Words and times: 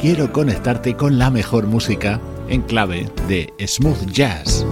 quiero 0.00 0.32
conectarte 0.32 0.96
con 0.96 1.18
la 1.18 1.30
mejor 1.30 1.66
música 1.66 2.20
en 2.48 2.62
clave 2.62 3.10
de 3.28 3.52
smooth 3.66 4.10
jazz. 4.10 4.64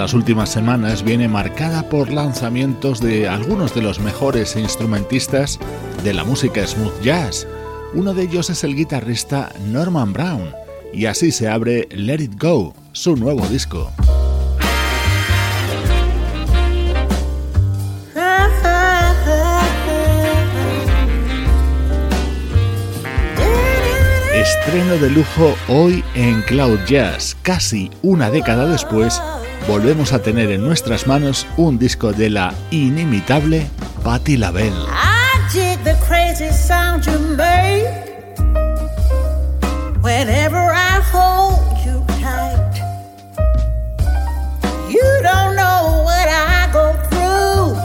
Las 0.00 0.14
últimas 0.14 0.48
semanas 0.48 1.04
viene 1.04 1.28
marcada 1.28 1.82
por 1.82 2.10
lanzamientos 2.10 3.00
de 3.00 3.28
algunos 3.28 3.74
de 3.74 3.82
los 3.82 4.00
mejores 4.00 4.56
instrumentistas 4.56 5.58
de 6.02 6.14
la 6.14 6.24
música 6.24 6.66
smooth 6.66 7.02
jazz. 7.02 7.46
Uno 7.92 8.14
de 8.14 8.22
ellos 8.22 8.48
es 8.48 8.64
el 8.64 8.74
guitarrista 8.74 9.52
Norman 9.66 10.14
Brown, 10.14 10.54
y 10.94 11.04
así 11.04 11.30
se 11.30 11.48
abre 11.48 11.86
Let 11.90 12.22
It 12.22 12.40
Go, 12.40 12.72
su 12.92 13.14
nuevo 13.14 13.46
disco. 13.48 13.90
Estreno 24.34 24.96
de 24.96 25.10
lujo 25.10 25.54
hoy 25.68 26.02
en 26.14 26.40
Cloud 26.40 26.78
Jazz, 26.86 27.36
casi 27.42 27.90
una 28.00 28.30
década 28.30 28.66
después 28.66 29.20
volvemos 29.68 30.12
a 30.12 30.22
tener 30.22 30.50
en 30.50 30.62
nuestras 30.62 31.06
manos 31.06 31.46
un 31.56 31.78
disco 31.78 32.12
de 32.12 32.30
la 32.30 32.54
inimitable 32.70 33.66
Patti 34.02 34.36
LaBelle. 34.36 34.86
the 35.84 35.96
crazy 36.06 36.50
sound 36.50 37.06
you 37.06 37.18
make 37.36 38.10
whenever 40.02 40.58
I 40.58 41.00
hold 41.12 41.78
you 41.84 42.04
tight. 42.20 42.74
You 44.88 45.06
don't 45.22 45.56
know 45.56 46.02
what 46.04 46.28
I 46.28 46.68
go 46.72 46.92
through. 47.08 47.76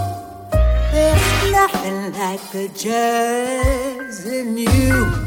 There's 0.91 1.51
nothing 1.51 2.13
like 2.13 2.41
the 2.51 2.69
jazz 2.77 4.25
in 4.25 4.57
you. 4.57 5.24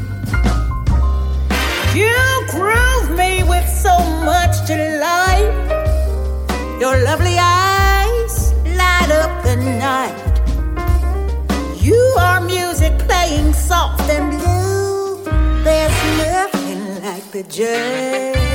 Your 6.79 6.97
lovely 7.03 7.35
eyes 7.37 8.53
light 8.63 9.11
up 9.11 9.43
the 9.43 9.57
night. 9.57 10.15
You 11.81 12.15
are 12.17 12.39
music 12.39 12.97
playing 12.99 13.51
soft 13.51 14.09
and 14.09 14.39
blue. 14.39 15.21
There's 15.65 15.99
nothing 16.17 17.03
like 17.03 17.31
the 17.31 17.43
jazz. 17.43 18.48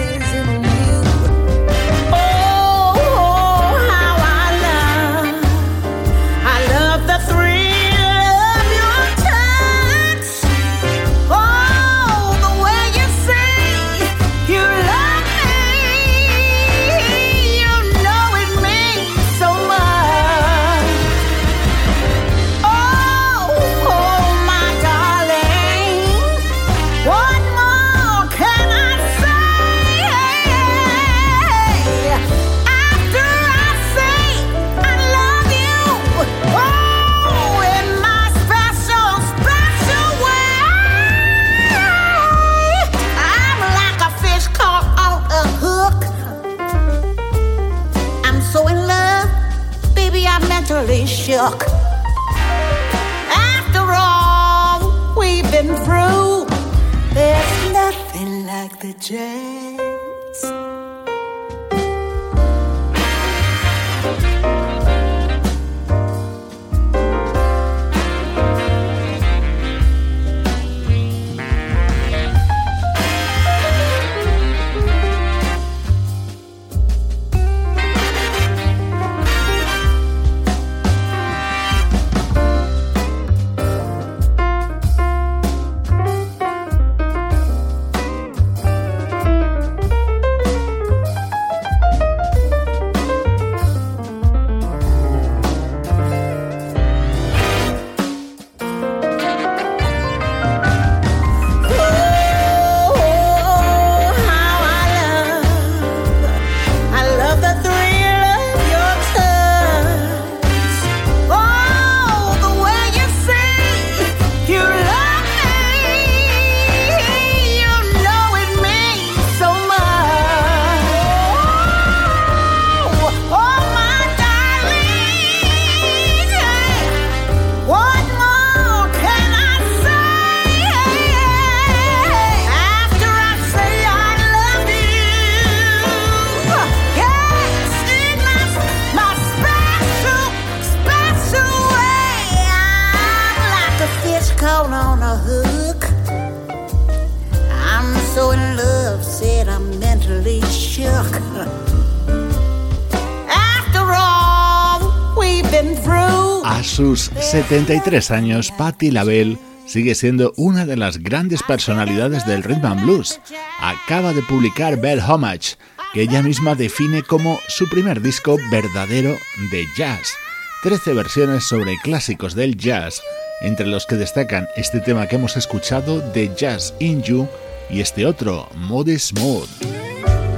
73 157.34 158.12
años, 158.12 158.52
Patti 158.56 158.92
LaBelle 158.92 159.38
sigue 159.66 159.96
siendo 159.96 160.32
una 160.36 160.66
de 160.66 160.76
las 160.76 160.98
grandes 160.98 161.42
personalidades 161.42 162.24
del 162.26 162.44
rhythm 162.44 162.64
and 162.64 162.82
blues. 162.84 163.20
Acaba 163.60 164.12
de 164.12 164.22
publicar 164.22 164.80
Bell 164.80 165.00
Homage, 165.00 165.56
que 165.92 166.02
ella 166.02 166.22
misma 166.22 166.54
define 166.54 167.02
como 167.02 167.40
su 167.48 167.68
primer 167.68 168.00
disco 168.00 168.36
verdadero 168.52 169.16
de 169.50 169.66
jazz. 169.76 170.14
Trece 170.62 170.94
versiones 170.94 171.42
sobre 171.42 171.76
clásicos 171.82 172.36
del 172.36 172.56
jazz, 172.56 173.02
entre 173.40 173.66
los 173.66 173.84
que 173.86 173.96
destacan 173.96 174.46
este 174.54 174.78
tema 174.78 175.08
que 175.08 175.16
hemos 175.16 175.36
escuchado 175.36 175.98
de 176.12 176.32
Jazz 176.36 176.72
in 176.78 177.02
You 177.02 177.26
y 177.68 177.80
este 177.80 178.06
otro, 178.06 178.48
Moody 178.54 178.96
Smooth. 178.96 179.48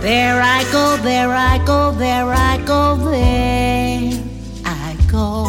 There 0.01 0.41
I 0.41 0.65
go, 0.73 0.97
there 1.03 1.29
I 1.29 1.59
go, 1.67 1.95
there 1.99 2.33
I 2.33 2.57
go, 2.65 3.11
there 3.11 4.19
I 4.65 4.97
go. 5.13 5.46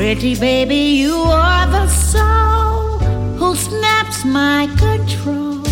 Pretty 0.00 0.34
baby, 0.34 0.96
you 1.02 1.14
are 1.14 1.66
the 1.66 1.86
soul 1.86 3.00
who 3.36 3.54
snaps 3.54 4.24
my 4.24 4.66
control. 4.78 5.62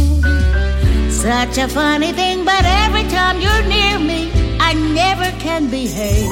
Such 1.10 1.56
a 1.56 1.66
funny 1.66 2.12
thing, 2.12 2.44
but 2.44 2.62
every 2.62 3.04
time 3.04 3.40
you're 3.40 3.62
near 3.62 3.98
me, 3.98 4.30
I 4.60 4.74
never 4.74 5.30
can 5.40 5.70
behave. 5.70 6.28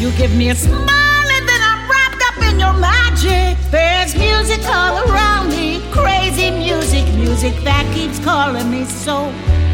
You 0.00 0.12
give 0.16 0.34
me 0.34 0.48
a 0.48 0.54
smile 0.54 1.28
and 1.36 1.46
then 1.46 1.60
I'm 1.70 1.90
wrapped 1.90 2.22
up 2.28 2.42
in 2.50 2.58
your 2.58 2.72
magic. 2.72 3.58
There's 3.70 4.16
music 4.16 4.64
all 4.66 4.96
around 5.06 5.50
me, 5.50 5.82
crazy 5.92 6.50
music, 6.52 7.04
music 7.16 7.54
that 7.64 7.84
keeps 7.94 8.18
calling 8.18 8.70
me 8.70 8.86
so 8.86 9.30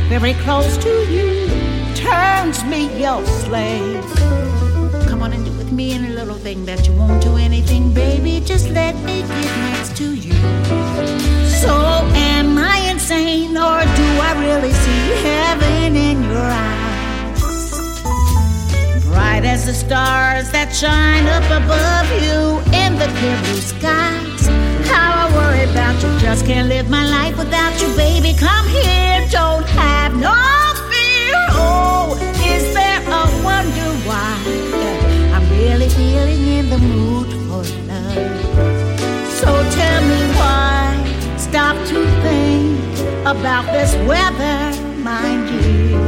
very 0.09 0.35
close 0.43 0.77
to 0.79 0.93
you. 1.09 1.47
Turns 1.95 2.65
me 2.65 2.91
your 3.01 3.25
slave. 3.25 4.21
Little 6.25 6.37
thing 6.37 6.67
that 6.67 6.87
you 6.87 6.93
won't 6.93 7.23
do 7.23 7.37
anything, 7.37 7.95
baby. 7.95 8.41
Just 8.45 8.69
let 8.71 8.95
me 8.97 9.23
get 9.23 9.57
next 9.73 9.97
to 9.97 10.15
you. 10.15 10.35
So, 11.49 11.75
am 12.15 12.59
I 12.59 12.77
insane, 12.91 13.57
or 13.57 13.81
do 14.01 14.09
I 14.29 14.33
really 14.47 14.73
see 14.85 15.05
heaven 15.25 15.97
in 15.97 16.23
your 16.25 16.51
eyes? 16.69 17.41
Bright 19.07 19.45
as 19.47 19.65
the 19.65 19.73
stars 19.73 20.51
that 20.51 20.75
shine 20.75 21.27
up 21.27 21.47
above 21.63 22.09
you 22.21 22.61
in 22.77 22.99
the 23.01 23.09
clear 23.19 23.39
blue 23.45 23.65
skies. 23.73 24.47
How 24.93 25.25
I 25.25 25.27
worry 25.35 25.65
about 25.71 25.97
you, 26.03 26.11
just 26.21 26.45
can't 26.45 26.69
live 26.69 26.91
my 26.91 27.07
life 27.09 27.39
without 27.39 27.81
you, 27.81 27.89
baby. 27.97 28.35
Come 28.37 28.69
here, 28.69 29.27
don't 29.31 29.67
have 29.71 30.13
no 30.15 30.37
fear. 30.91 31.33
Oh, 31.57 32.19
is 32.45 32.75
there 32.75 33.01
a 33.09 33.25
wonder 33.43 33.91
why? 34.07 34.50
Feeling 36.01 36.45
in 36.59 36.67
the 36.71 36.79
mood 36.79 37.29
for 37.47 37.63
love. 37.91 38.33
So 39.41 39.51
tell 39.79 40.01
me 40.13 40.21
why 40.39 40.81
stop 41.37 41.77
to 41.91 41.99
think 42.25 42.81
about 43.35 43.67
this 43.77 43.93
weather, 44.09 44.59
mind 45.11 45.45
you. 45.51 45.99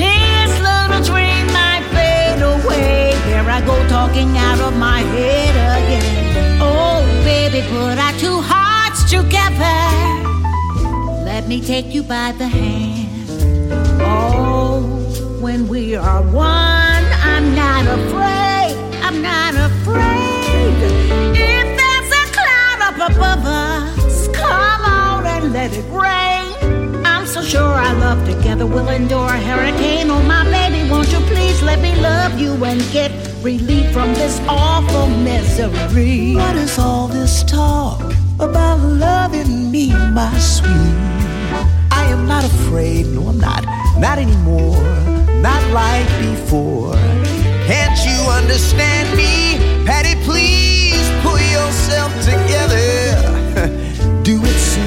This 0.00 0.52
little 0.68 1.02
dream 1.10 1.44
might 1.58 1.84
fade 1.96 2.42
away. 2.54 3.12
Here 3.28 3.46
I 3.56 3.60
go 3.70 3.76
talking 3.88 4.30
out 4.48 4.60
of 4.66 4.72
my 4.88 5.00
head 5.14 5.54
again. 5.76 6.58
Oh, 6.62 7.00
baby, 7.30 7.60
put 7.74 7.96
our 8.06 8.14
two 8.24 8.38
hearts 8.52 9.00
together. 9.16 9.80
Let 11.30 11.48
me 11.48 11.60
take 11.60 11.88
you 11.96 12.02
by 12.02 12.32
the 12.40 12.48
hand. 12.48 13.28
Oh, 14.00 14.80
when 15.44 15.68
we 15.68 15.96
are 15.96 16.22
one, 16.22 17.04
I'm 17.32 17.46
not 17.54 17.84
afraid. 17.98 18.39
I'm 19.22 19.54
not 19.54 19.70
afraid. 19.70 20.76
If 21.36 21.66
there's 21.76 22.10
a 22.10 22.24
cloud 22.32 22.80
up 22.80 23.10
above 23.10 23.44
us, 23.44 24.28
come 24.28 24.82
on 24.82 25.26
and 25.26 25.52
let 25.52 25.72
it 25.74 25.84
rain. 25.90 27.04
I'm 27.04 27.26
so 27.26 27.42
sure 27.42 27.60
our 27.60 27.94
love 27.96 28.26
together 28.26 28.66
will 28.66 28.88
endure 28.88 29.28
a 29.28 29.38
hurricane. 29.38 30.10
Oh, 30.10 30.22
my 30.22 30.44
baby, 30.44 30.88
won't 30.88 31.12
you 31.12 31.18
please 31.32 31.62
let 31.62 31.80
me 31.80 31.94
love 32.00 32.40
you 32.40 32.64
and 32.64 32.80
get 32.92 33.10
relief 33.42 33.92
from 33.92 34.14
this 34.14 34.40
awful 34.48 35.08
misery? 35.08 36.34
What 36.34 36.56
is 36.56 36.78
all 36.78 37.06
this 37.06 37.42
talk 37.44 38.00
about 38.38 38.78
loving 38.80 39.70
me, 39.70 39.88
my 39.90 40.32
sweet? 40.38 40.96
I 41.90 42.06
am 42.08 42.26
not 42.26 42.44
afraid, 42.44 43.06
no, 43.08 43.28
I'm 43.28 43.38
not, 43.38 43.66
not 43.98 44.18
anymore, 44.18 44.82
not 45.42 45.62
like 45.72 46.08
before. 46.20 46.96
Can't 47.90 48.06
you 48.06 48.30
understand 48.30 49.16
me? 49.16 49.58
Patty, 49.84 50.14
please 50.22 51.10
pull 51.22 51.40
yourself 51.40 52.12
together. 52.22 52.86
Do 54.22 54.40
it 54.44 54.58
soon. 54.70 54.86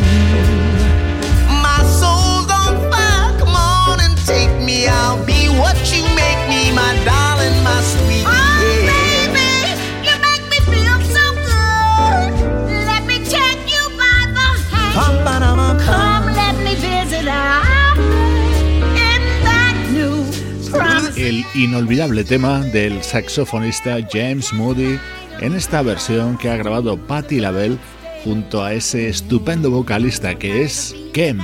My 1.61 1.83
soul's 1.99 2.49
on 2.49 2.89
fire, 2.89 3.37
come 3.39 3.55
on 3.55 3.99
and 3.99 4.17
take 4.25 4.51
me. 4.63 4.87
I'll 4.87 5.23
be 5.25 5.32
inolvidable 21.55 22.23
tema 22.23 22.59
del 22.59 23.03
saxofonista 23.03 23.97
James 24.11 24.53
Moody 24.53 24.99
en 25.39 25.55
esta 25.55 25.81
versión 25.81 26.37
que 26.37 26.49
ha 26.49 26.57
grabado 26.57 26.97
Patti 26.97 27.39
LaBelle 27.39 27.77
junto 28.23 28.63
a 28.63 28.73
ese 28.73 29.09
estupendo 29.09 29.69
vocalista 29.71 30.35
que 30.35 30.63
es 30.63 30.95
Kem. 31.13 31.39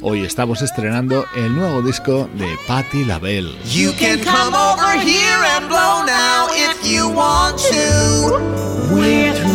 Hoy 0.00 0.24
estamos 0.24 0.62
estrenando 0.62 1.24
el 1.36 1.54
nuevo 1.54 1.82
disco 1.82 2.28
de 2.34 2.56
Patti 2.66 3.04
LaBelle. 3.04 3.52
You 3.72 3.92
can 3.98 4.18
come 4.20 4.54
over 4.54 4.98
here 5.00 5.44
and 5.56 5.68
blow 5.68 6.04
now 6.04 6.48
if 6.54 6.84
you 6.84 7.08
want 7.08 7.58
to. 7.58 9.47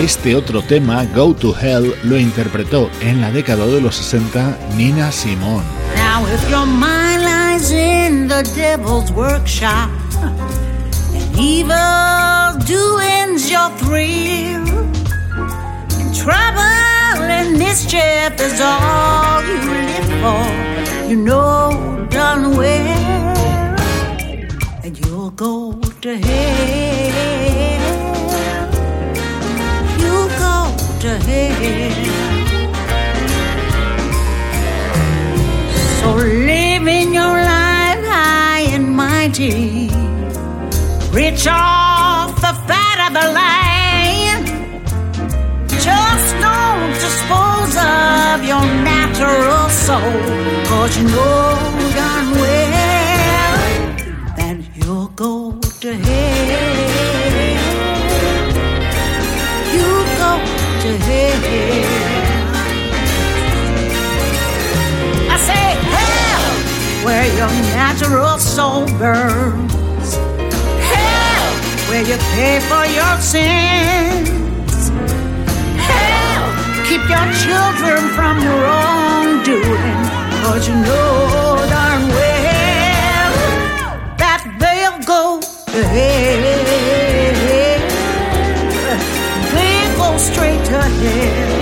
Este 0.00 0.34
otro 0.34 0.62
tema, 0.62 1.04
Go 1.14 1.34
to 1.34 1.54
Hell, 1.54 1.94
lo 2.04 2.18
interpretó 2.18 2.88
en 3.02 3.20
la 3.20 3.30
década 3.30 3.66
de 3.66 3.82
los 3.82 3.96
60 3.96 4.56
Nina 4.74 5.12
Simone. 5.12 5.62
Now 5.94 6.26
if 6.26 6.50
your 6.50 6.64
mind 6.64 7.22
lies 7.22 7.70
in 7.70 8.26
the 8.26 8.42
devil's 8.56 9.12
workshop 9.12 9.90
and 10.22 11.38
evil 11.38 12.56
doings 12.66 13.50
your 13.50 13.68
thrill 13.76 14.66
and 15.98 16.14
trouble 16.16 16.62
and 17.28 17.58
mischief 17.58 18.40
is 18.40 18.58
all 18.58 19.44
you 19.44 19.60
live 19.68 20.08
for, 20.22 21.10
you 21.10 21.16
know 21.16 22.06
done 22.08 22.56
well, 22.56 23.76
and 24.82 24.98
you'll 25.04 25.30
go 25.32 25.78
to 26.00 26.16
hell. 26.16 27.79
To 31.00 31.16
hell. 31.16 31.92
So 36.00 36.14
living 36.14 37.14
your 37.14 37.36
life 37.52 38.04
high 38.04 38.66
and 38.74 38.86
mighty, 38.94 39.88
rich 41.10 41.46
off 41.48 42.34
the 42.46 42.54
fat 42.68 42.98
of 43.06 43.12
the 43.18 43.28
land. 43.40 44.44
Just 45.86 46.28
don't 46.44 46.92
dispose 47.06 47.74
of 47.76 48.44
your 48.44 48.66
natural 48.84 49.68
soul, 49.70 50.20
cause 50.68 50.98
you 50.98 51.04
know 51.04 51.56
darn 51.96 52.26
well 52.42 53.56
that 54.36 54.58
you'll 54.76 55.08
go 55.16 55.58
to 55.80 55.94
hell. 55.94 56.89
Your 67.40 67.48
natural 67.72 68.36
soul 68.38 68.84
burns. 68.98 69.72
Hell, 70.92 71.52
where 71.88 72.04
you 72.04 72.18
pay 72.36 72.60
for 72.68 72.84
your 72.84 73.16
sins. 73.32 74.90
Hell, 75.88 76.44
keep 76.86 77.00
your 77.08 77.28
children 77.44 78.00
from 78.16 78.36
wrongdoing. 78.44 80.00
Cause 80.42 80.68
you 80.68 80.74
know 80.74 81.56
darn 81.72 82.02
well 82.18 83.32
that 84.18 84.42
they'll 84.60 85.00
go 85.06 85.40
to 85.40 85.82
hell 85.94 86.60
They 89.54 89.76
go 89.96 90.08
straight 90.18 90.62
to 90.66 90.82
hell. 90.82 91.59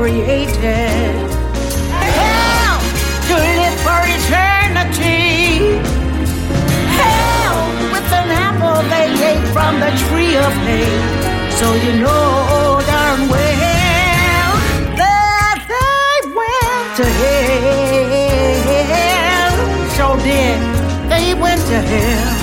Created. 0.00 1.12
Hell, 2.16 2.80
to 3.28 3.36
live 3.36 3.76
for 3.84 4.00
eternity. 4.16 5.76
Hell, 6.96 7.60
with 7.92 8.08
an 8.20 8.30
apple 8.48 8.80
they 8.88 9.08
ate 9.30 9.46
from 9.52 9.72
the 9.84 9.92
tree 10.04 10.34
of 10.46 10.52
hate. 10.64 11.04
So 11.58 11.66
you 11.84 11.92
know 12.00 12.80
darn 12.88 13.20
well 13.28 14.52
that 15.02 15.58
they 15.74 16.14
went 16.38 16.88
to 16.98 17.06
hell. 18.88 19.54
So 19.98 20.06
did 20.24 20.60
they 21.10 21.26
went 21.34 21.60
to 21.60 21.78
hell. 21.92 22.39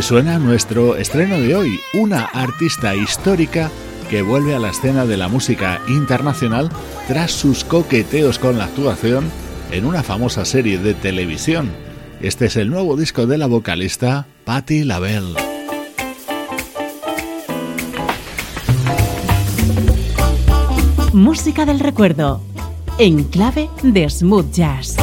Así 0.00 0.08
suena 0.08 0.38
nuestro 0.38 0.96
estreno 0.96 1.38
de 1.38 1.54
hoy, 1.54 1.78
una 1.92 2.24
artista 2.24 2.96
histórica 2.96 3.70
que 4.08 4.22
vuelve 4.22 4.54
a 4.54 4.58
la 4.58 4.70
escena 4.70 5.04
de 5.04 5.18
la 5.18 5.28
música 5.28 5.82
internacional 5.88 6.70
tras 7.06 7.32
sus 7.32 7.64
coqueteos 7.64 8.38
con 8.38 8.56
la 8.56 8.64
actuación 8.64 9.30
en 9.70 9.84
una 9.84 10.02
famosa 10.02 10.46
serie 10.46 10.78
de 10.78 10.94
televisión. 10.94 11.70
Este 12.22 12.46
es 12.46 12.56
el 12.56 12.70
nuevo 12.70 12.96
disco 12.96 13.26
de 13.26 13.36
la 13.36 13.46
vocalista 13.46 14.26
Patti 14.46 14.84
LaBelle. 14.84 15.34
Música 21.12 21.66
del 21.66 21.78
recuerdo, 21.78 22.40
en 22.96 23.24
clave 23.24 23.68
de 23.82 24.08
smooth 24.08 24.50
jazz. 24.50 24.96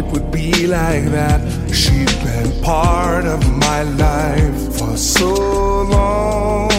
It 0.00 0.06
would 0.12 0.30
be 0.30 0.66
like 0.66 1.04
that. 1.16 1.40
She'd 1.80 2.14
been 2.24 2.50
part 2.62 3.26
of 3.26 3.40
my 3.68 3.82
life 3.82 4.60
for 4.78 4.96
so 4.96 5.32
long. 5.98 6.70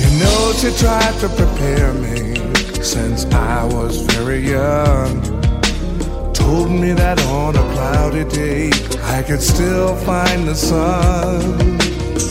You 0.00 0.08
know, 0.20 0.40
she 0.60 0.70
tried 0.84 1.16
to 1.22 1.28
prepare 1.40 1.92
me 2.06 2.18
since 2.82 3.24
I 3.26 3.64
was 3.76 3.94
very 4.14 4.40
young. 4.58 5.12
Told 6.32 6.70
me 6.82 6.90
that 6.92 7.18
on 7.40 7.54
a 7.54 7.66
cloudy 7.74 8.24
day 8.24 8.70
I 9.16 9.22
could 9.22 9.42
still 9.42 9.94
find 10.10 10.48
the 10.48 10.56
sun 10.56 11.78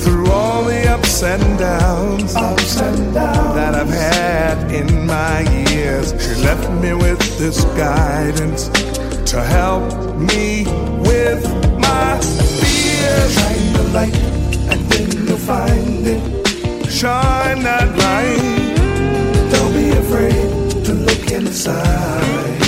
through 0.03 0.29
all 0.31 0.63
the 0.63 0.81
ups 0.95 1.23
and 1.23 1.43
downs, 1.57 2.35
ups 2.35 2.81
and 2.81 3.13
downs 3.13 3.55
that 3.55 3.73
I've 3.73 3.95
had 4.11 4.57
in 4.79 5.05
my 5.05 5.39
years. 5.69 6.07
She 6.23 6.33
left 6.43 6.69
me 6.83 6.93
with 6.93 7.21
this 7.37 7.63
guidance 7.83 8.80
to 9.31 9.41
help 9.41 10.17
me 10.17 10.65
with 11.07 11.41
my 11.79 12.19
fears. 12.59 13.33
Shine 13.33 13.73
the 13.77 13.83
light, 13.93 14.15
and 14.69 14.81
then 14.91 15.25
you'll 15.25 15.37
find 15.37 16.05
it. 16.05 16.91
Shine 16.91 17.63
that 17.63 17.87
light. 17.97 18.75
Don't 19.53 19.71
be 19.71 19.89
afraid 20.03 20.83
to 20.83 20.93
look 20.93 21.31
inside. 21.31 22.61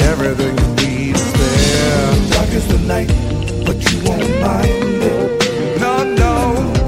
Everything 0.00 0.56
you 0.56 0.68
need 0.76 1.14
is 1.14 1.32
there. 1.34 2.30
Dark 2.30 2.48
as 2.54 2.66
the 2.68 2.78
night, 2.94 3.12
but 3.66 3.76
you 3.84 3.98
won't 4.08 4.40
mind 4.40 5.02
it. 5.12 5.78
No, 5.78 6.04
no. 6.04 6.81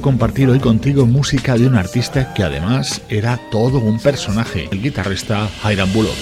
Compartir 0.00 0.48
hoy 0.48 0.58
contigo 0.58 1.06
música 1.06 1.56
de 1.56 1.66
un 1.66 1.74
artista 1.74 2.32
que 2.34 2.42
además 2.42 3.02
era 3.08 3.38
todo 3.50 3.78
un 3.78 3.98
personaje, 3.98 4.68
el 4.70 4.82
guitarrista 4.82 5.48
Hiram 5.64 5.92
Bullock. 5.92 6.16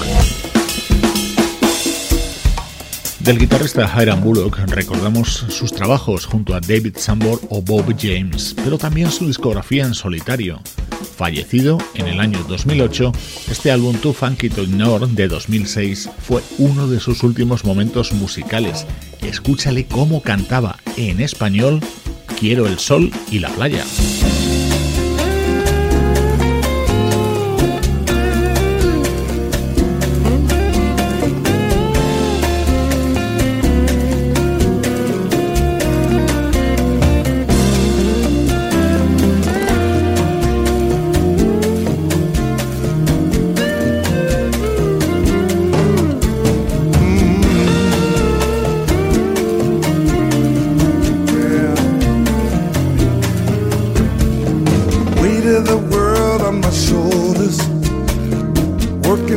Del 3.21 3.39
guitarrista 3.39 3.91
Hiram 3.95 4.23
Bullock 4.23 4.59
recordamos 4.69 5.45
sus 5.49 5.73
trabajos 5.73 6.25
junto 6.25 6.55
a 6.55 6.61
David 6.61 6.97
Sambor 6.97 7.41
o 7.51 7.61
Bob 7.61 7.95
James, 8.01 8.55
pero 8.65 8.79
también 8.79 9.11
su 9.11 9.27
discografía 9.27 9.85
en 9.85 9.95
solitario. 9.95 10.61
Fallecido 11.17 11.79
en 11.95 12.07
el 12.07 12.21
año 12.21 12.43
2008, 12.49 13.13
este 13.51 13.71
álbum 13.71 13.97
Too 13.97 14.13
Funky 14.13 14.49
to 14.51 14.63
Ignore 14.63 15.09
de 15.09 15.29
2006 15.29 16.09
fue 16.21 16.43
uno 16.59 16.87
de 16.87 17.01
sus 17.01 17.23
últimos 17.23 17.65
momentos 17.65 18.13
musicales. 18.13 18.87
Escúchale 19.21 19.87
cómo 19.87 20.23
cantaba 20.23 20.79
en 20.97 21.21
español 21.21 21.81
Quiero 22.39 22.69
el 22.69 22.79
sol 22.79 23.11
y 23.33 23.41
la 23.41 23.49
playa. 23.49 23.85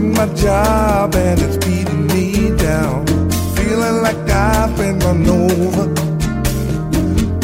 My 0.02 0.26
job 0.34 1.14
and 1.16 1.40
it's 1.40 1.58
beating 1.58 2.08
me 2.08 2.56
down. 2.58 3.06
Feeling 3.56 4.02
like 4.02 4.18
I've 4.30 4.76
been 4.76 4.98
run 5.00 5.28
over. 5.30 5.86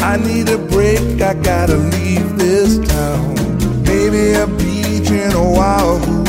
I 0.02 0.16
need 0.16 0.48
a 0.48 0.58
break, 0.58 1.20
I 1.22 1.34
gotta 1.34 1.76
leave 1.76 2.36
this 2.36 2.78
town. 2.88 3.34
Maybe 3.84 4.32
a 4.34 4.46
beach 4.46 5.10
in 5.10 5.32
Oahu. 5.34 6.24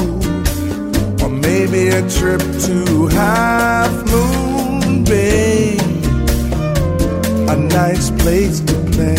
Or 1.24 1.30
maybe 1.30 1.90
a 1.90 2.08
trip 2.08 2.42
to 2.66 3.08
Half 3.08 3.92
Moon 4.12 5.04
Bay. 5.04 5.78
A 7.48 7.56
nice 7.56 8.12
place 8.12 8.60
to 8.60 8.74
play. 8.94 9.16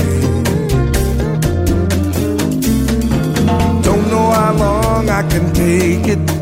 Don't 3.83 4.07
know 4.11 4.31
how 4.31 4.55
long 4.55 5.11
I 5.11 5.23
can 5.29 5.53
take 5.53 6.07
it. 6.07 6.40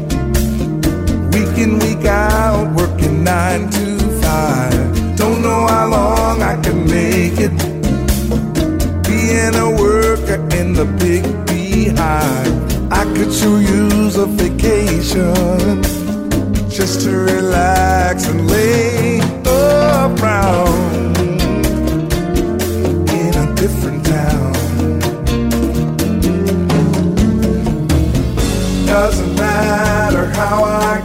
In, 1.59 1.81
week 1.81 2.05
out, 2.05 2.73
working 2.77 3.25
nine 3.25 3.69
to 3.71 3.99
five. 4.23 5.17
Don't 5.17 5.43
know 5.43 5.67
how 5.67 5.89
long 5.89 6.41
I 6.41 6.55
can 6.63 6.87
make 6.87 7.39
it. 7.47 7.55
Being 9.09 9.55
a 9.67 9.69
worker 9.83 10.41
in 10.57 10.73
the 10.73 10.87
big 11.05 11.25
beehive. 11.47 12.93
I 12.93 13.05
could 13.15 13.33
sure 13.33 13.61
use 13.61 14.17
a 14.17 14.27
vacation 14.27 15.83
just 16.71 17.01
to 17.03 17.11
relax 17.11 18.29
and 18.29 18.49
lay 18.49 19.21
around. 19.45 20.79
ever 23.69 23.98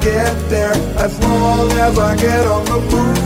get 0.03 0.35
there 0.49 0.73
as 1.05 1.17
long 1.19 1.71
as 1.71 1.97
I 1.97 2.15
get 2.17 2.45
on 2.45 2.65
the 2.65 2.79
move. 2.91 3.17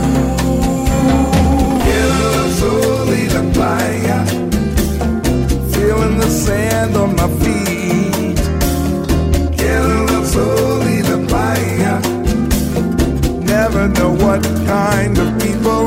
Quiero 1.84 2.50
sol 2.60 3.08
playa, 3.56 4.18
feeling 5.72 6.16
the 6.18 6.30
sand 6.44 6.96
on 6.96 7.10
my 7.16 7.28
feet. 7.40 8.38
Quiero 9.58 10.24
sol 10.32 10.84
playa, 11.30 11.94
never 13.54 13.88
know 13.88 14.12
what 14.24 14.42
kind 14.66 15.18
of 15.18 15.28
people. 15.42 15.77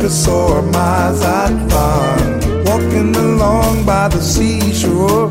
Lucas 0.00 0.28
or 0.28 0.62
Mazatlan, 0.62 2.40
walking 2.64 3.14
along 3.14 3.84
by 3.84 4.08
the 4.08 4.18
seashore, 4.18 5.30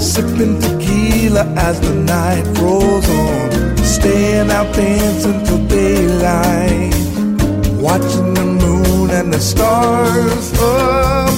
sipping 0.00 0.58
tequila 0.58 1.44
as 1.56 1.78
the 1.78 1.92
night 1.94 2.46
rolls 2.58 3.06
on, 3.10 3.76
staying 3.84 4.50
out 4.50 4.74
dancing 4.74 5.44
till 5.44 5.62
daylight, 5.66 6.94
watching 7.76 8.32
the 8.32 8.46
moon 8.46 9.10
and 9.10 9.30
the 9.30 9.38
stars 9.38 10.52
above. 10.54 11.36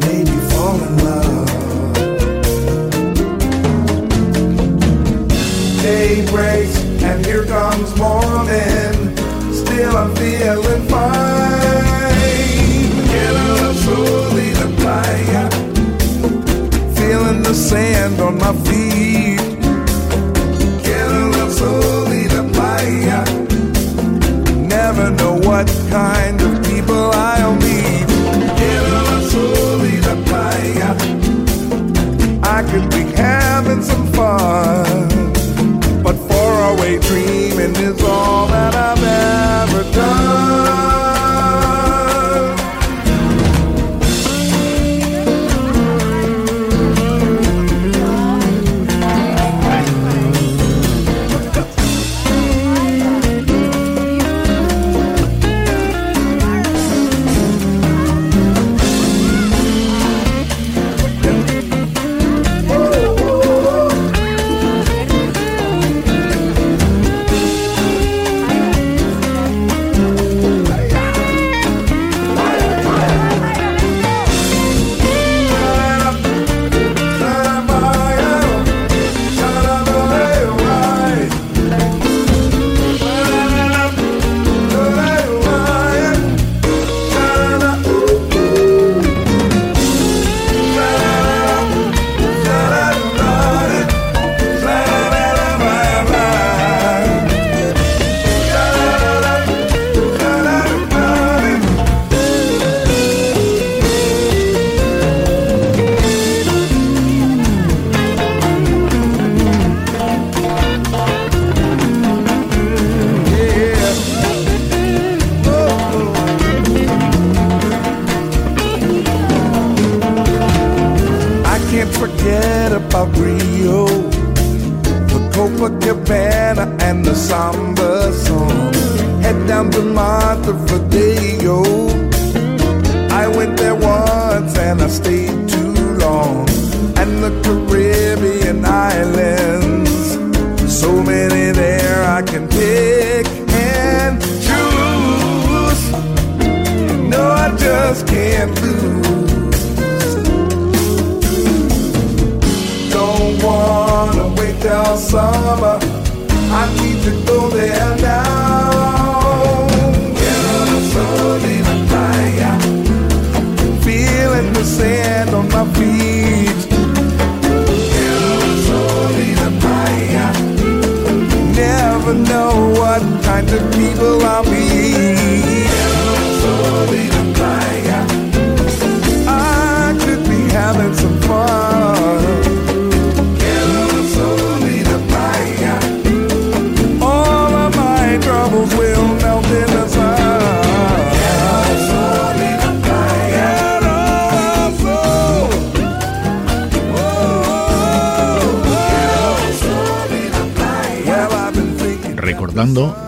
Maybe 0.00 0.36
fall 0.50 0.80
in 0.82 0.98
love. 1.04 1.46
Day 5.82 6.26
breaks 6.32 6.76
and 7.00 7.24
here 7.24 7.44
comes 7.44 7.96
morning. 7.96 8.95
Still 9.76 9.94
I'm 9.94 10.10
feeling 10.16 10.84
fine. 10.88 11.92
Queda 13.10 13.74
slowly 13.84 14.48
the 14.60 14.68
playa. 14.80 15.44
Feeling 16.96 17.42
the 17.42 17.52
sand 17.52 18.18
on 18.18 18.38
my 18.38 18.54
feet. 18.64 19.38
Queda 20.82 21.50
slowly 21.58 22.22
the 22.26 22.42
playa. 22.54 23.20
Never 24.66 25.10
know 25.10 25.34
what 25.46 25.66
kind 25.90 26.25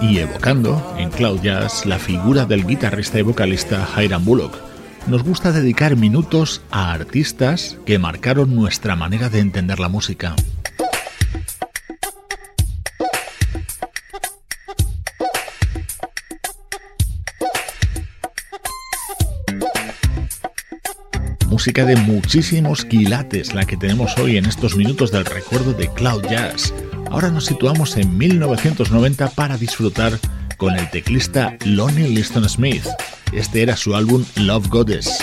y 0.01 0.19
evocando 0.19 0.83
en 0.97 1.11
Cloud 1.11 1.43
Jazz 1.43 1.85
la 1.85 1.99
figura 1.99 2.47
del 2.47 2.67
guitarrista 2.67 3.19
y 3.19 3.23
vocalista 3.23 3.87
Hiram 3.99 4.25
Bullock. 4.25 4.57
Nos 5.09 5.23
gusta 5.23 5.53
dedicar 5.53 5.95
minutos 5.95 6.63
a 6.71 6.91
artistas 6.91 7.77
que 7.85 7.99
marcaron 7.99 8.55
nuestra 8.55 8.97
manera 8.97 9.29
de 9.29 9.41
entender 9.41 9.79
la 9.79 9.91
música. 9.91 10.35
Música 21.47 21.85
de 21.85 21.97
muchísimos 21.97 22.87
quilates 22.87 23.53
la 23.53 23.67
que 23.67 23.77
tenemos 23.77 24.17
hoy 24.17 24.39
en 24.39 24.47
estos 24.47 24.77
minutos 24.77 25.13
del 25.13 25.27
recuerdo 25.27 25.75
de 25.75 25.93
Cloud 25.93 26.23
Jazz. 26.23 26.73
Ahora 27.11 27.31
nos 27.31 27.47
situamos 27.47 27.97
en 27.97 28.17
1990 28.17 29.31
para 29.31 29.57
disfrutar 29.57 30.19
con 30.57 30.75
el 30.75 30.91
teclista 30.91 31.57
Lonnie 31.65 32.09
Liston 32.09 32.49
Smith. 32.49 32.85
Este 33.33 33.63
era 33.63 33.77
su 33.77 33.95
álbum 33.95 34.25
Love 34.37 34.69
Goddess. 34.69 35.19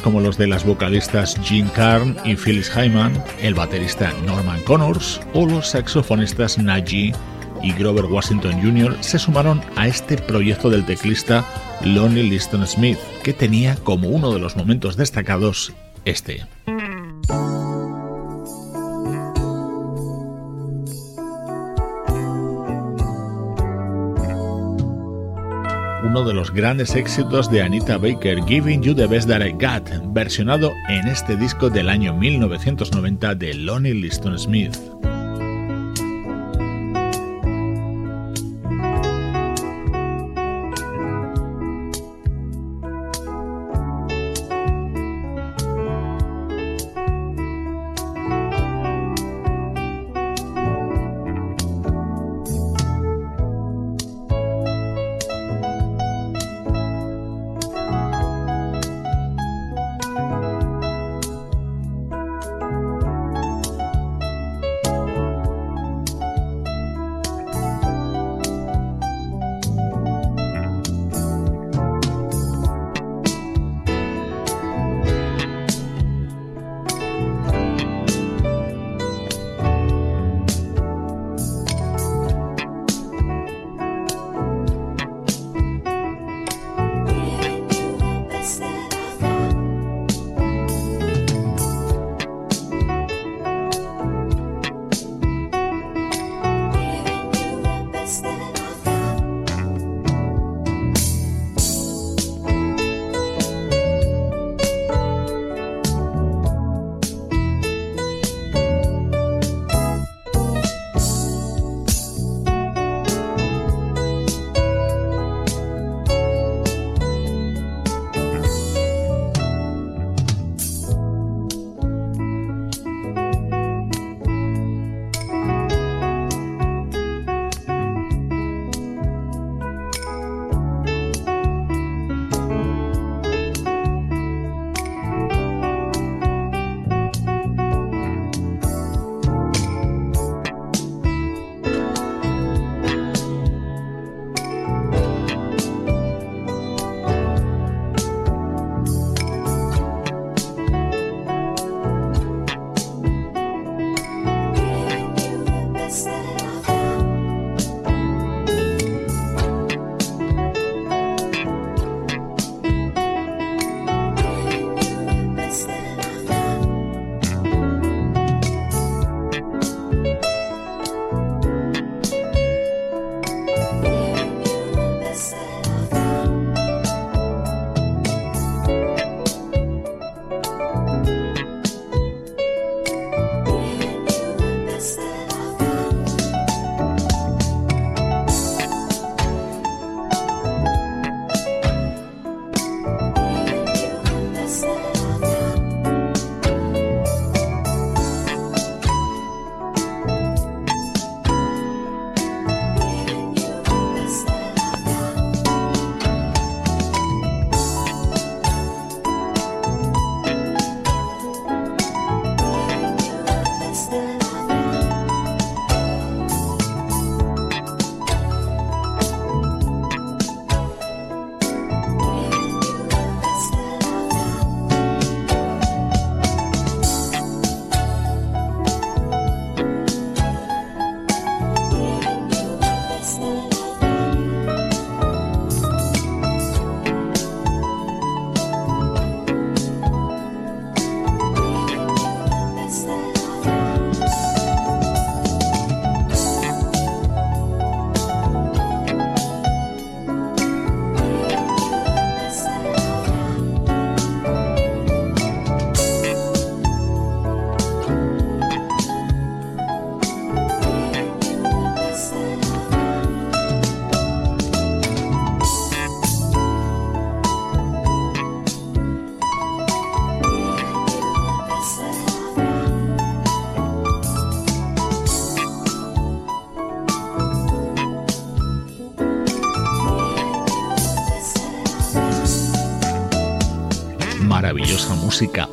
Como 0.00 0.20
los 0.20 0.38
de 0.38 0.46
las 0.46 0.64
vocalistas 0.64 1.36
Jean 1.42 1.68
Carn 1.70 2.16
y 2.24 2.36
Phyllis 2.36 2.70
Hyman, 2.70 3.12
el 3.40 3.52
baterista 3.52 4.12
Norman 4.24 4.62
Connors 4.62 5.20
o 5.34 5.44
los 5.44 5.70
saxofonistas 5.70 6.56
Najee 6.56 7.12
y 7.64 7.72
Grover 7.72 8.04
Washington 8.04 8.62
Jr. 8.62 8.96
se 9.00 9.18
sumaron 9.18 9.60
a 9.74 9.88
este 9.88 10.18
proyecto 10.18 10.70
del 10.70 10.86
teclista 10.86 11.44
Lonnie 11.84 12.22
Liston 12.22 12.64
Smith, 12.64 12.98
que 13.24 13.32
tenía 13.32 13.74
como 13.74 14.08
uno 14.08 14.32
de 14.32 14.38
los 14.38 14.54
momentos 14.54 14.96
destacados 14.96 15.72
este. 16.04 16.46
De 26.24 26.34
los 26.34 26.52
grandes 26.52 26.94
éxitos 26.94 27.50
de 27.50 27.62
Anita 27.62 27.98
Baker, 27.98 28.42
Giving 28.46 28.82
You 28.82 28.94
the 28.94 29.06
Best 29.06 29.28
That 29.28 29.44
I 29.44 29.52
Got, 29.52 30.12
versionado 30.12 30.72
en 30.88 31.08
este 31.08 31.36
disco 31.36 31.70
del 31.70 31.88
año 31.88 32.14
1990 32.14 33.34
de 33.34 33.54
Lonnie 33.54 33.94
Liston 33.94 34.38
Smith. 34.38 34.76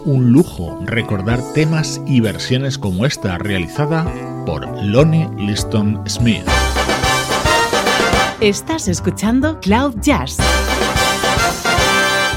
Un 0.09 0.31
lujo 0.31 0.79
recordar 0.85 1.39
temas 1.53 2.01
y 2.05 2.19
versiones 2.19 2.77
como 2.77 3.05
esta 3.05 3.37
realizada 3.37 4.05
por 4.45 4.67
Lonnie 4.83 5.29
Liston 5.37 6.01
Smith. 6.07 6.43
Estás 8.41 8.87
escuchando 8.87 9.59
Cloud 9.59 9.95
Jazz 10.01 10.37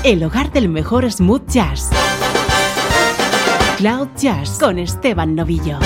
el 0.04 0.24
hogar 0.24 0.50
del 0.50 0.68
mejor 0.68 1.10
smooth 1.10 1.48
jazz. 1.48 1.90
Cloud 3.76 4.08
Jazz 4.16 4.58
con 4.58 4.78
Esteban 4.78 5.36
Novillo. 5.36 5.78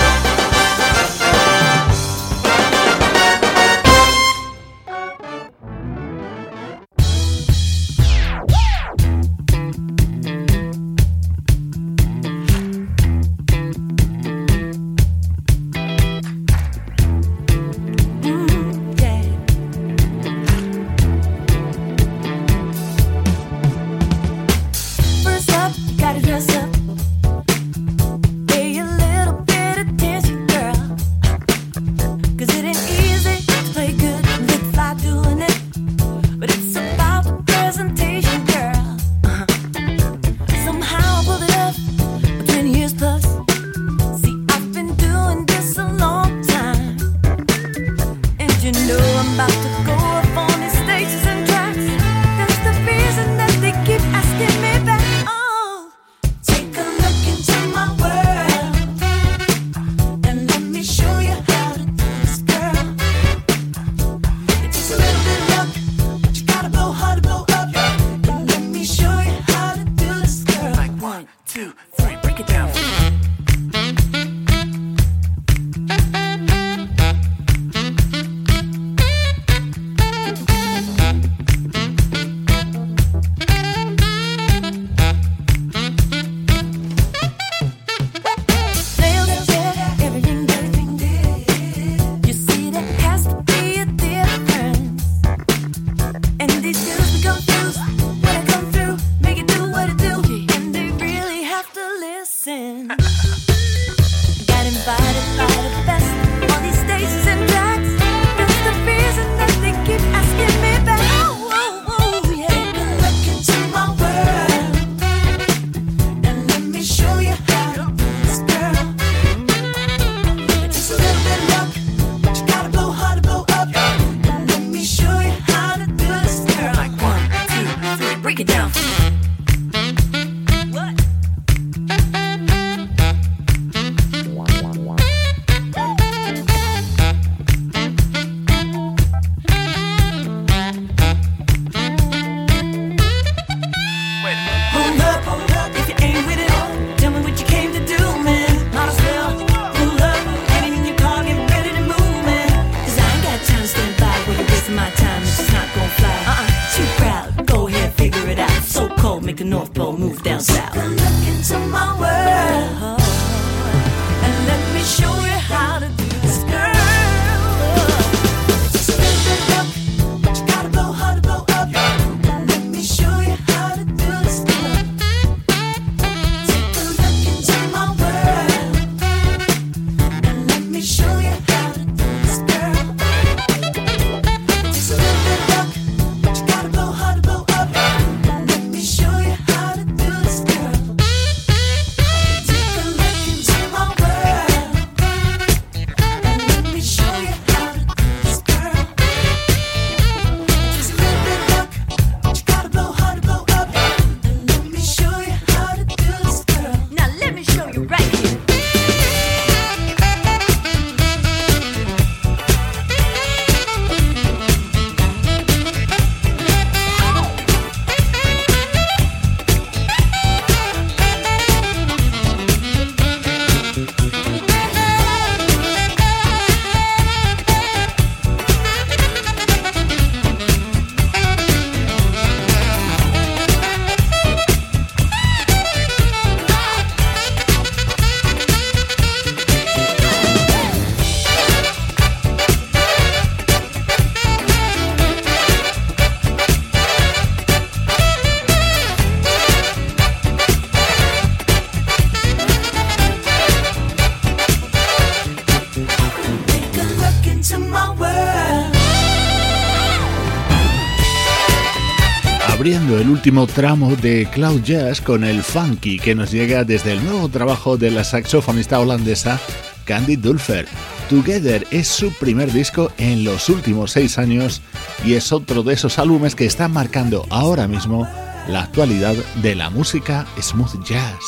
Último 263.27 263.49
tramo 263.49 263.97
de 263.97 264.29
Cloud 264.31 264.63
Jazz 264.63 265.01
con 265.01 265.25
el 265.25 265.43
funky 265.43 265.99
que 265.99 266.15
nos 266.15 266.31
llega 266.31 266.63
desde 266.63 266.93
el 266.93 267.03
nuevo 267.03 267.29
trabajo 267.29 267.77
de 267.77 267.91
la 267.91 268.05
saxofonista 268.05 268.79
holandesa 268.79 269.41
Candy 269.85 270.15
Dulfer. 270.15 270.69
Together 271.11 271.67
es 271.73 271.89
su 271.89 272.13
primer 272.13 272.53
disco 272.53 272.93
en 272.99 273.25
los 273.25 273.49
últimos 273.49 273.91
seis 273.91 274.19
años 274.19 274.63
y 275.05 275.15
es 275.15 275.33
otro 275.33 275.65
de 275.65 275.75
esos 275.75 275.99
álbumes 275.99 276.37
que 276.37 276.47
están 276.47 276.73
marcando 276.73 277.27
ahora 277.29 277.67
mismo 277.67 278.07
la 278.47 278.63
actualidad 278.63 279.17
de 279.43 279.57
la 279.57 279.71
música 279.71 280.25
smooth 280.41 280.85
jazz. 280.85 281.19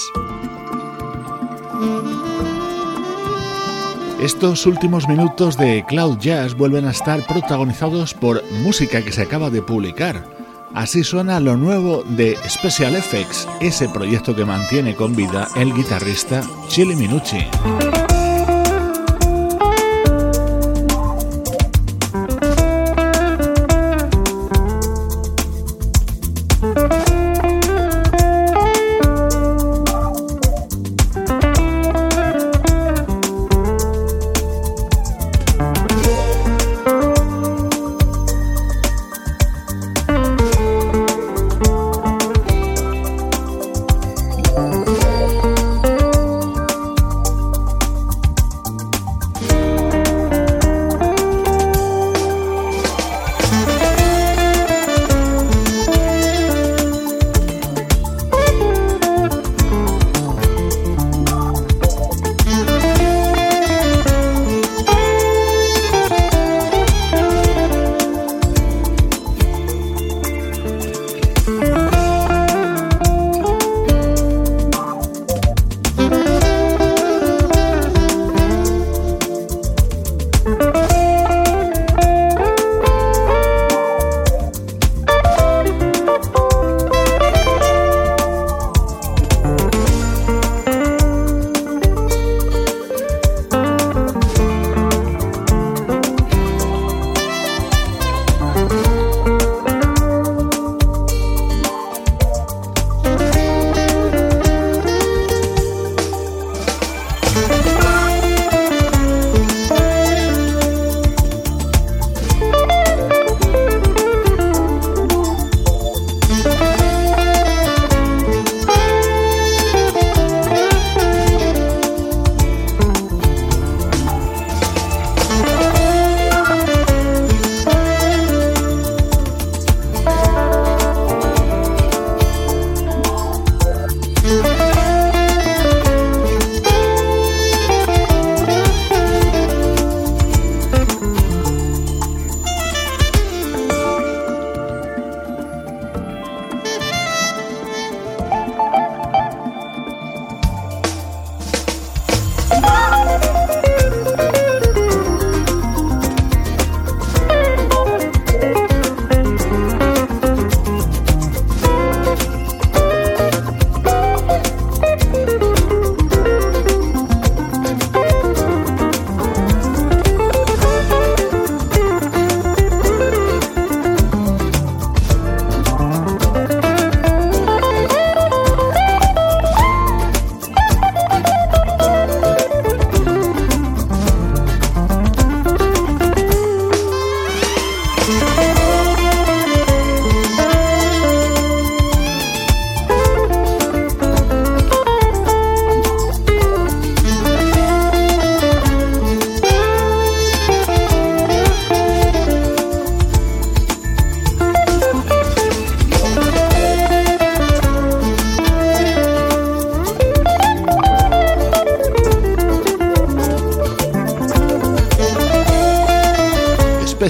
Estos 4.22 4.66
últimos 4.66 5.08
minutos 5.08 5.58
de 5.58 5.84
Cloud 5.88 6.18
Jazz 6.18 6.54
vuelven 6.54 6.86
a 6.86 6.92
estar 6.92 7.26
protagonizados 7.26 8.14
por 8.14 8.44
música 8.62 9.02
que 9.02 9.10
se 9.10 9.22
acaba 9.22 9.50
de 9.50 9.62
publicar 9.62 10.37
Así 10.78 11.02
suena 11.02 11.40
lo 11.40 11.56
nuevo 11.56 12.04
de 12.04 12.38
Special 12.48 12.94
Effects, 12.94 13.48
ese 13.58 13.88
proyecto 13.88 14.36
que 14.36 14.44
mantiene 14.44 14.94
con 14.94 15.16
vida 15.16 15.48
el 15.56 15.74
guitarrista 15.74 16.40
Chili 16.68 16.94
Minucci. 16.94 17.48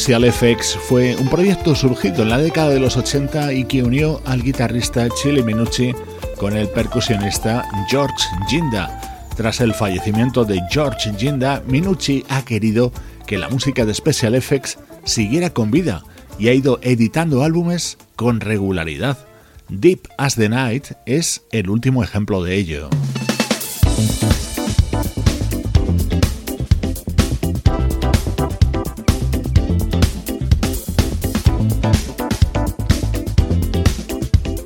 Special 0.08 0.32
FX 0.32 0.78
fue 0.88 1.14
un 1.16 1.28
proyecto 1.28 1.74
surgido 1.74 2.22
en 2.22 2.30
la 2.30 2.38
década 2.38 2.70
de 2.70 2.80
los 2.80 2.96
80 2.96 3.52
y 3.52 3.64
que 3.66 3.82
unió 3.82 4.22
al 4.24 4.42
guitarrista 4.42 5.06
Chili 5.10 5.42
Minucci 5.42 5.94
con 6.38 6.56
el 6.56 6.66
percusionista 6.70 7.68
George 7.90 8.24
Ginda. 8.48 9.28
Tras 9.36 9.60
el 9.60 9.74
fallecimiento 9.74 10.46
de 10.46 10.62
George 10.70 11.12
Ginda, 11.18 11.62
Minucci 11.66 12.24
ha 12.30 12.42
querido 12.42 12.90
que 13.26 13.36
la 13.36 13.50
música 13.50 13.84
de 13.84 13.92
Special 13.92 14.34
Effects 14.34 14.78
siguiera 15.04 15.50
con 15.50 15.70
vida 15.70 16.02
y 16.38 16.48
ha 16.48 16.54
ido 16.54 16.80
editando 16.80 17.42
álbumes 17.42 17.98
con 18.16 18.40
regularidad. 18.40 19.18
Deep 19.68 20.08
as 20.16 20.36
the 20.36 20.48
Night 20.48 20.86
es 21.04 21.42
el 21.52 21.68
último 21.68 22.02
ejemplo 22.02 22.42
de 22.42 22.54
ello. 22.54 22.88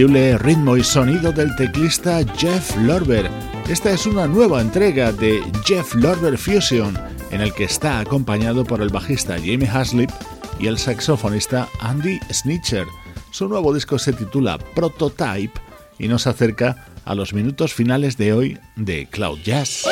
Inconfundible 0.00 0.38
ritmo 0.38 0.76
y 0.78 0.84
sonido 0.84 1.30
del 1.30 1.54
teclista 1.56 2.20
Jeff 2.38 2.74
Lorber. 2.78 3.30
Esta 3.68 3.90
es 3.90 4.06
una 4.06 4.26
nueva 4.26 4.62
entrega 4.62 5.12
de 5.12 5.42
Jeff 5.66 5.94
Lorber 5.94 6.38
Fusion, 6.38 6.98
en 7.30 7.42
el 7.42 7.52
que 7.52 7.64
está 7.64 8.00
acompañado 8.00 8.64
por 8.64 8.80
el 8.80 8.88
bajista 8.88 9.34
Jamie 9.34 9.68
Haslip 9.68 10.10
y 10.58 10.68
el 10.68 10.78
saxofonista 10.78 11.68
Andy 11.80 12.18
Snitcher. 12.32 12.86
Su 13.30 13.46
nuevo 13.46 13.74
disco 13.74 13.98
se 13.98 14.14
titula 14.14 14.56
Prototype 14.74 15.60
y 15.98 16.08
nos 16.08 16.26
acerca 16.26 16.86
a 17.04 17.14
los 17.14 17.34
minutos 17.34 17.74
finales 17.74 18.16
de 18.16 18.32
hoy 18.32 18.58
de 18.76 19.06
Cloud 19.06 19.40
Jazz. 19.44 19.86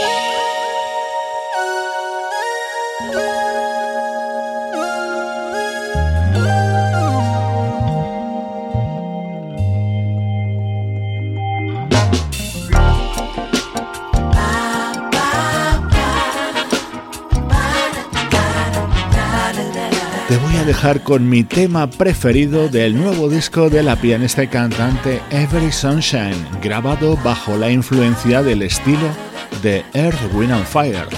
Dejar 20.78 21.02
con 21.02 21.28
mi 21.28 21.42
tema 21.42 21.90
preferido 21.90 22.68
del 22.68 22.94
nuevo 22.94 23.28
disco 23.28 23.68
de 23.68 23.82
la 23.82 23.96
pianista 23.96 24.44
y 24.44 24.46
cantante 24.46 25.20
Every 25.32 25.72
Sunshine, 25.72 26.46
grabado 26.62 27.16
bajo 27.24 27.56
la 27.56 27.68
influencia 27.68 28.44
del 28.44 28.62
estilo 28.62 29.08
de 29.60 29.84
Earth, 29.94 30.32
Wind 30.32 30.52
and 30.52 30.64
Fire. 30.64 31.08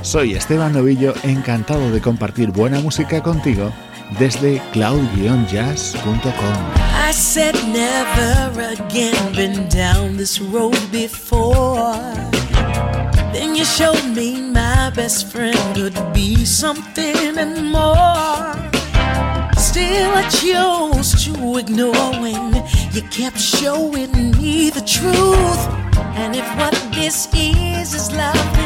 Soy 0.00 0.32
Esteban 0.32 0.72
Novillo, 0.72 1.12
encantado 1.22 1.90
de 1.90 2.00
compartir 2.00 2.50
buena 2.50 2.80
música 2.80 3.22
contigo 3.22 3.70
desde 4.18 4.62
cloud-jazz.com. 4.72 6.30
Then 13.34 13.54
you 13.54 13.64
showed 13.66 14.16
me 14.16 14.40
my 14.50 14.90
best 14.96 15.30
friend 15.30 15.58
could 15.74 15.94
be 16.14 16.46
something 16.46 17.38
and 17.38 17.70
more. 17.70 18.79
Still, 19.60 20.10
I 20.16 20.26
chose 20.30 21.24
to 21.24 21.58
ignore 21.58 22.12
when 22.20 22.54
you 22.92 23.02
kept 23.02 23.38
showing 23.38 24.10
me 24.32 24.70
the 24.70 24.80
truth. 24.80 25.62
And 26.16 26.34
if 26.34 26.46
what 26.56 26.72
this 26.94 27.28
is 27.34 27.92
is 27.92 28.10
love, 28.10 28.59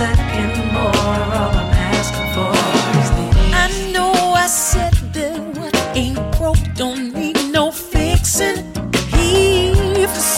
second 0.00 0.54
more. 0.74 0.96
All 1.40 1.54
I'm 1.60 1.72
asking 1.96 2.28
for 2.34 2.52
is 3.00 3.08
the 3.16 3.24
I 3.64 3.66
know 3.94 4.12
I 4.44 4.46
said 4.46 4.94
that 5.16 5.38
what 5.58 5.74
ain't 5.94 6.22
broke 6.38 6.64
don't 6.74 7.12
need 7.20 7.38
no 7.58 7.64
fixing. 7.70 8.58
He 9.16 9.74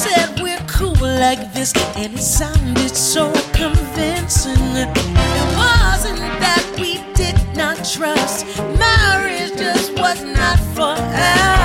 said 0.02 0.28
we're 0.42 0.64
cool 0.76 1.06
like 1.26 1.42
this, 1.54 1.70
and 2.00 2.14
it 2.18 2.26
sounded 2.40 2.94
so 3.14 3.24
convincing. 3.60 4.64
It 4.84 5.48
wasn't 5.62 6.22
that 6.44 6.64
we 6.80 6.92
did 7.20 7.38
not 7.60 7.76
trust. 7.96 8.36
Marriage 8.84 9.54
just 9.64 9.88
was 10.02 10.20
not 10.38 10.58
for 10.76 10.94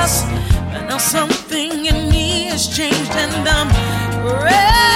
us. 0.02 0.14
But 0.72 0.84
now 0.90 1.00
something 1.00 1.72
in 1.92 2.00
me 2.14 2.28
has 2.52 2.64
changed, 2.78 3.14
and 3.24 3.34
I'm 3.58 3.70
ready 4.44 4.87